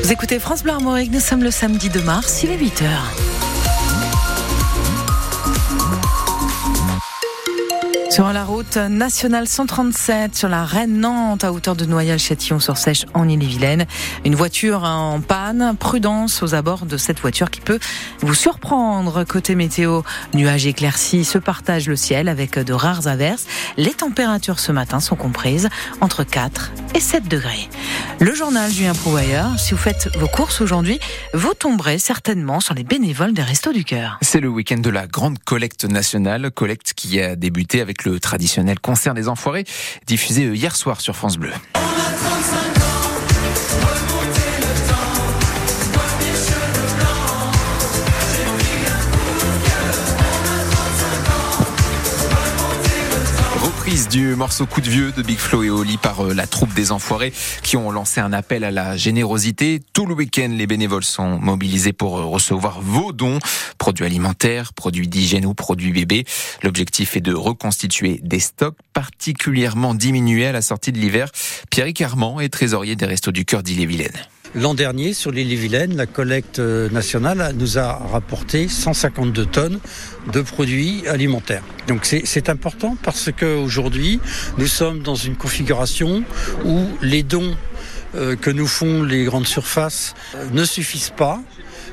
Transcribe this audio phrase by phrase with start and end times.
[0.00, 3.31] Vous écoutez France Bleu Armorique, nous sommes le samedi 2 mars, il est 8h.
[8.12, 13.86] Sur la route nationale 137, sur la Rennes-Nantes, à hauteur de Noyal-Châtillon-sur-Sèche, en Ille-et-Vilaine.
[14.26, 15.74] Une voiture en panne.
[15.80, 17.78] Prudence aux abords de cette voiture qui peut
[18.20, 19.24] vous surprendre.
[19.24, 20.02] Côté météo,
[20.34, 23.46] nuages éclaircis se partagent le ciel avec de rares averses.
[23.78, 25.70] Les températures ce matin sont comprises
[26.02, 27.70] entre 4 et 7 degrés.
[28.20, 31.00] Le journal Julien Prouvailleur, si vous faites vos courses aujourd'hui,
[31.32, 34.18] vous tomberez certainement sur les bénévoles des Restos du Cœur.
[34.20, 38.80] C'est le week-end de la grande collecte nationale, collecte qui a débuté avec le traditionnel
[38.80, 39.64] concert des enfoirés,
[40.06, 41.52] diffusé hier soir sur France Bleu.
[54.12, 56.92] Du morceau Coup de vieux de Big Flo et Oli par euh, la troupe des
[56.92, 59.80] Enfoirés qui ont lancé un appel à la générosité.
[59.94, 63.38] Tout le week-end, les bénévoles sont mobilisés pour euh, recevoir vos dons,
[63.78, 66.26] produits alimentaires, produits d'hygiène ou produits bébés.
[66.62, 71.30] L'objectif est de reconstituer des stocks particulièrement diminués à la sortie de l'hiver.
[71.70, 74.12] Pierre Carman est trésorier des Restos du Cœur d'Ille-et-Vilaine.
[74.54, 79.78] L'an dernier, sur l'île Vilaine, la collecte euh, nationale nous a rapporté 152 tonnes
[80.30, 81.62] de produits alimentaires.
[81.88, 84.20] Donc c'est important parce qu'aujourd'hui,
[84.58, 86.22] nous sommes dans une configuration
[86.66, 87.56] où les dons
[88.14, 91.40] euh, que nous font les grandes surfaces euh, ne suffisent pas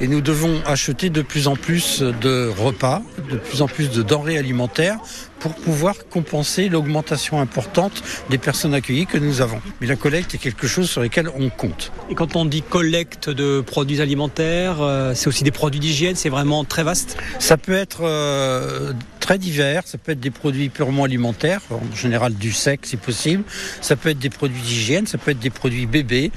[0.00, 4.02] et nous devons acheter de plus en plus de repas, de plus en plus de
[4.02, 4.98] denrées alimentaires
[5.40, 9.60] pour pouvoir compenser l'augmentation importante des personnes accueillies que nous avons.
[9.80, 11.92] Mais la collecte est quelque chose sur lequel on compte.
[12.08, 16.30] Et quand on dit collecte de produits alimentaires, euh, c'est aussi des produits d'hygiène, c'est
[16.30, 17.18] vraiment très vaste?
[17.38, 22.34] Ça peut être euh, très divers, ça peut être des produits purement alimentaires, en général
[22.34, 23.42] du sec si possible,
[23.80, 26.30] ça peut être des produits d'hygiène, ça peut être des produits bébés,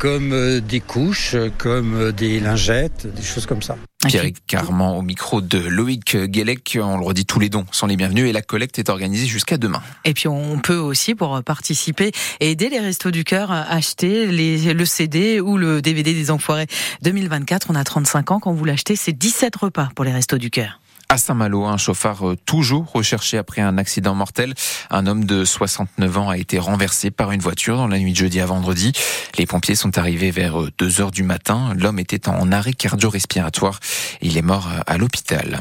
[0.00, 3.76] comme euh, des couches, comme des lingettes, des choses comme ça.
[4.08, 6.76] Pierre Carman au micro de Loïc Guélec.
[6.82, 9.58] On le redit, tous les dons sont les bienvenus et la collecte est organisée jusqu'à
[9.58, 9.80] demain.
[10.04, 14.26] Et puis on peut aussi, pour participer et aider les Restos du Cœur, à acheter
[14.26, 16.66] les, le CD ou le DVD des Enfoirés
[17.02, 17.68] 2024.
[17.70, 18.40] On a 35 ans.
[18.40, 20.81] Quand vous l'achetez, c'est 17 repas pour les Restos du Cœur.
[21.12, 24.54] À Saint-Malo, un chauffard euh, toujours recherché après un accident mortel.
[24.88, 28.16] Un homme de 69 ans a été renversé par une voiture dans la nuit de
[28.16, 28.92] jeudi à vendredi.
[29.36, 31.74] Les pompiers sont arrivés vers 2 euh, heures du matin.
[31.76, 33.78] L'homme était en arrêt cardio-respiratoire.
[34.22, 35.60] Il est mort euh, à l'hôpital.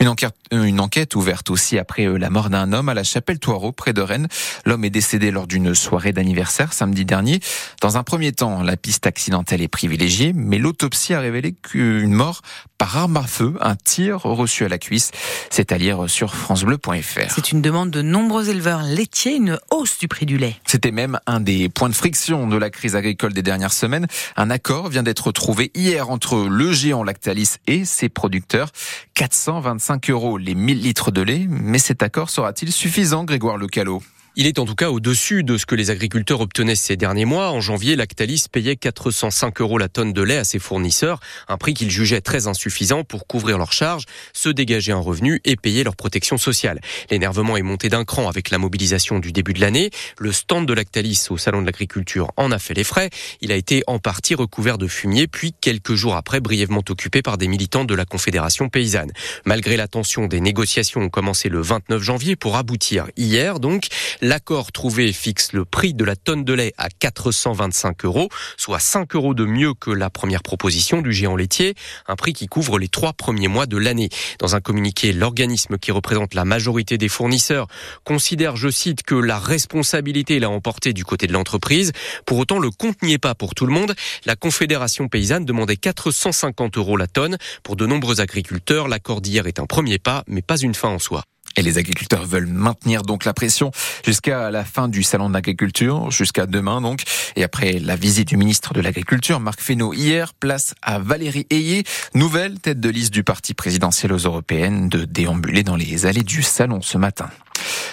[0.00, 4.02] Une enquête, ouverte aussi après la mort d'un homme à la chapelle Toireau, près de
[4.02, 4.28] Rennes.
[4.66, 7.40] L'homme est décédé lors d'une soirée d'anniversaire samedi dernier.
[7.80, 12.42] Dans un premier temps, la piste accidentelle est privilégiée, mais l'autopsie a révélé qu'une mort
[12.80, 15.10] par arme à feu, un tir reçu à la cuisse.
[15.50, 17.30] C'est à lire sur francebleu.fr.
[17.30, 20.56] C'est une demande de nombreux éleveurs laitiers, une hausse du prix du lait.
[20.66, 24.06] C'était même un des points de friction de la crise agricole des dernières semaines.
[24.34, 28.70] Un accord vient d'être trouvé hier entre le géant Lactalis et ses producteurs.
[29.12, 31.46] 425 euros les 1000 litres de lait.
[31.50, 34.02] Mais cet accord sera-t-il suffisant, Grégoire Lecalot?
[34.40, 37.50] Il est en tout cas au-dessus de ce que les agriculteurs obtenaient ces derniers mois.
[37.50, 41.74] En janvier, Lactalis payait 405 euros la tonne de lait à ses fournisseurs, un prix
[41.74, 45.94] qu'ils jugeaient très insuffisant pour couvrir leurs charges, se dégager un revenu et payer leur
[45.94, 46.80] protection sociale.
[47.10, 49.90] L'énervement est monté d'un cran avec la mobilisation du début de l'année.
[50.16, 53.10] Le stand de Lactalis au Salon de l'Agriculture en a fait les frais.
[53.42, 57.36] Il a été en partie recouvert de fumier, puis quelques jours après brièvement occupé par
[57.36, 59.12] des militants de la Confédération paysanne.
[59.44, 63.88] Malgré la tension, des négociations ont commencé le 29 janvier pour aboutir hier donc.
[64.30, 69.16] L'accord trouvé fixe le prix de la tonne de lait à 425 euros, soit 5
[69.16, 71.74] euros de mieux que la première proposition du géant laitier,
[72.06, 74.08] un prix qui couvre les trois premiers mois de l'année.
[74.38, 77.66] Dans un communiqué, l'organisme qui représente la majorité des fournisseurs
[78.04, 81.90] considère, je cite, que la responsabilité l'a emporté du côté de l'entreprise.
[82.24, 83.96] Pour autant, le compte n'y est pas pour tout le monde.
[84.26, 87.36] La Confédération paysanne demandait 450 euros la tonne.
[87.64, 91.00] Pour de nombreux agriculteurs, l'accord d'hier est un premier pas, mais pas une fin en
[91.00, 91.24] soi.
[91.56, 93.70] Et les agriculteurs veulent maintenir donc la pression
[94.04, 97.02] jusqu'à la fin du salon de l'agriculture, jusqu'à demain donc.
[97.36, 101.84] Et après la visite du ministre de l'Agriculture, Marc Fesneau, hier, place à Valérie Ayé,
[102.14, 106.42] nouvelle tête de liste du parti présidentiel aux européennes, de déambuler dans les allées du
[106.42, 107.30] salon ce matin.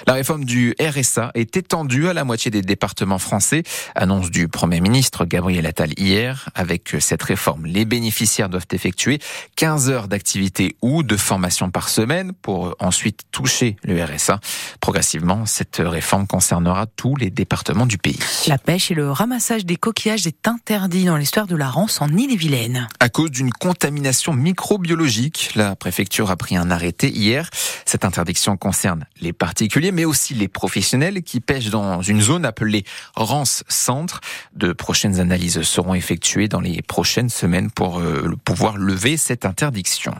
[0.07, 3.63] La réforme du RSA est étendue à la moitié des départements français.
[3.93, 6.47] Annonce du Premier ministre Gabriel Attal hier.
[6.55, 9.19] Avec cette réforme, les bénéficiaires doivent effectuer
[9.57, 14.39] 15 heures d'activité ou de formation par semaine pour ensuite toucher le RSA.
[14.79, 18.19] Progressivement, cette réforme concernera tous les départements du pays.
[18.47, 22.07] La pêche et le ramassage des coquillages est interdit dans l'histoire de la Rance en
[22.07, 22.87] Ille-et-Vilaine.
[23.01, 27.49] À cause d'une contamination microbiologique, la préfecture a pris un arrêté hier.
[27.83, 32.85] Cette interdiction concerne les particuliers mais aussi les professionnels qui pêchent dans une zone appelée
[33.15, 34.21] Rance Centre.
[34.55, 40.13] De prochaines analyses seront effectuées dans les prochaines semaines pour euh, pouvoir lever cette interdiction.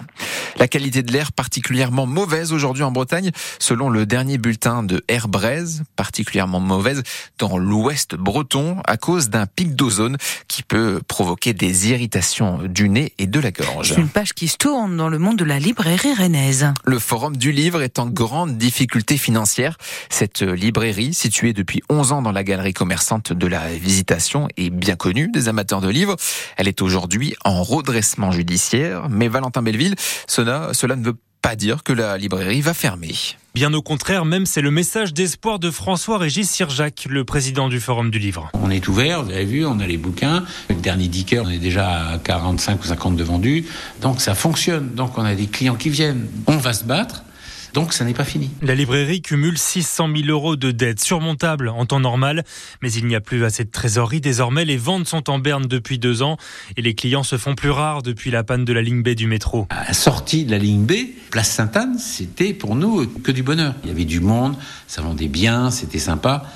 [0.58, 3.30] La qualité de l'air particulièrement mauvaise aujourd'hui en Bretagne,
[3.60, 7.04] selon le dernier bulletin de Air Braise, particulièrement mauvaise
[7.38, 13.14] dans l'ouest breton à cause d'un pic d'ozone qui peut provoquer des irritations du nez
[13.20, 13.90] et de la gorge.
[13.90, 16.74] C'est une page qui se tourne dans le monde de la librairie rennaise.
[16.84, 19.67] Le forum du livre est en grande difficulté financière.
[20.10, 24.96] Cette librairie, située depuis 11 ans dans la galerie commerçante de la Visitation, est bien
[24.96, 26.16] connue des amateurs de livres.
[26.58, 29.96] Elle est aujourd'hui en redressement judiciaire, mais Valentin Belleville,
[30.28, 33.14] cela, cela ne veut pas dire que la librairie va fermer.
[33.56, 38.12] Bien au contraire, même c'est le message d'espoir de François-Régis Sirjac, le président du Forum
[38.12, 38.52] du Livre.
[38.54, 40.44] On est ouvert, vous avez vu, on a les bouquins.
[40.70, 43.66] Le dernier Dicker, on est déjà à 45 ou 50 de vendus.
[44.02, 44.94] Donc ça fonctionne.
[44.94, 46.28] Donc on a des clients qui viennent.
[46.48, 47.24] On va se battre.
[47.78, 48.50] Donc ça n'est pas fini.
[48.64, 52.44] La librairie cumule 600 000 euros de dettes surmontables en temps normal,
[52.82, 54.20] mais il n'y a plus assez de trésorerie.
[54.20, 56.38] Désormais, les ventes sont en berne depuis deux ans
[56.76, 59.28] et les clients se font plus rares depuis la panne de la ligne B du
[59.28, 59.68] métro.
[59.70, 60.94] À la sortie de la ligne B,
[61.30, 63.76] place Sainte-Anne, c'était pour nous que du bonheur.
[63.84, 64.56] Il y avait du monde,
[64.88, 66.48] ça vendait bien, c'était sympa.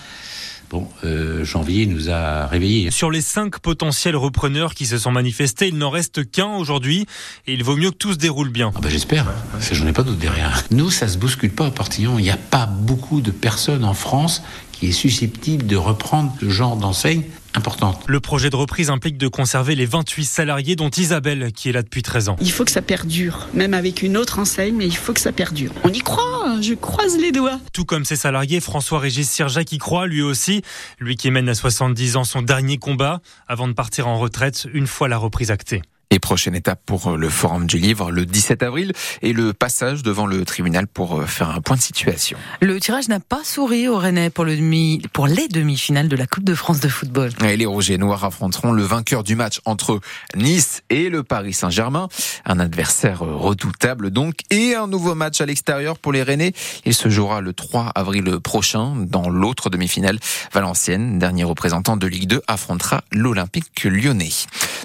[0.71, 2.91] Bon, euh, janvier nous a réveillés.
[2.91, 7.05] Sur les cinq potentiels repreneurs qui se sont manifestés, il n'en reste qu'un aujourd'hui
[7.45, 8.71] et il vaut mieux que tout se déroule bien.
[8.73, 10.63] Ah ben j'espère, parce j'en ai pas d'autre derrière.
[10.71, 12.19] Nous, ça se bouscule pas à Portillon.
[12.19, 16.49] Il n'y a pas beaucoup de personnes en France qui est susceptible de reprendre ce
[16.49, 17.23] genre d'enseigne
[17.55, 18.03] importante.
[18.07, 21.83] Le projet de reprise implique de conserver les 28 salariés, dont Isabelle, qui est là
[21.83, 22.35] depuis 13 ans.
[22.41, 25.31] Il faut que ça perdure, même avec une autre enseigne, mais il faut que ça
[25.31, 25.71] perdure.
[25.83, 27.59] On y croit, je croise les doigts.
[27.73, 30.61] Tout comme ses salariés, François-Régis Sirjac y croit, lui aussi,
[30.99, 34.87] lui qui mène à 70 ans son dernier combat, avant de partir en retraite une
[34.87, 35.81] fois la reprise actée.
[36.13, 38.91] Et prochaine étape pour le Forum du Livre le 17 avril
[39.21, 42.37] et le passage devant le tribunal pour faire un point de situation.
[42.59, 46.27] Le tirage n'a pas souri au Rennais pour, le demi, pour les demi-finales de la
[46.27, 47.31] Coupe de France de football.
[47.45, 50.01] Et les Rouges et Noirs affronteront le vainqueur du match entre
[50.35, 52.09] Nice et le Paris Saint-Germain.
[52.45, 56.51] Un adversaire redoutable donc et un nouveau match à l'extérieur pour les Rennais.
[56.83, 60.19] Il se jouera le 3 avril prochain dans l'autre demi-finale.
[60.51, 64.31] Valenciennes, dernier représentant de Ligue 2, affrontera l'Olympique lyonnais.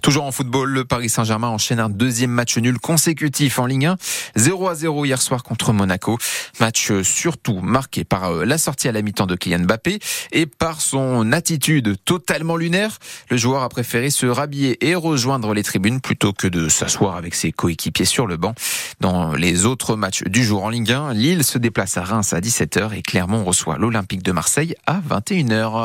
[0.02, 3.96] Toujours en football, le Paris Saint-Germain enchaîne un deuxième match nul consécutif en Ligue 1.
[4.36, 6.18] 0 à 0 hier soir contre Monaco.
[6.60, 9.98] Match surtout marqué par la sortie à la mi-temps de Kylian Mbappé
[10.32, 12.98] et par son attitude totalement lunaire.
[13.30, 17.34] Le joueur a préféré se rhabiller et rejoindre les tribunes plutôt que de s'asseoir avec
[17.34, 18.54] ses coéquipiers sur le banc.
[19.00, 22.40] Dans les autres matchs du jour en Ligue 1, Lille se déplace à Reims à
[22.40, 25.84] 17h et Clermont reçoit l'Olympique de Marseille à 21h.